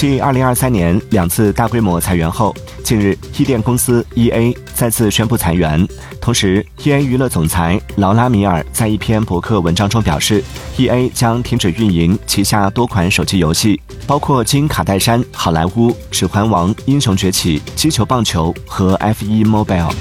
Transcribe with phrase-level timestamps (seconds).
[0.00, 5.86] 继2023年两次大规模裁员后，近日伊电公司 EA 再次宣布裁员。
[6.22, 10.42] 同时，EA 娱乐总裁劳拉米尔在一篇博客文章中表示
[10.78, 19.92] ，EA 将停止运营旗下多款手机游戏，包括《金卡戴珊》《好莱坞》《指环王》《英雄崛起》《击球棒球》和 F1 Mobile。